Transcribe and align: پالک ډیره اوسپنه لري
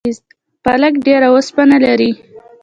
پالک 0.63 0.93
ډیره 1.05 1.27
اوسپنه 1.33 1.77
لري 1.85 2.11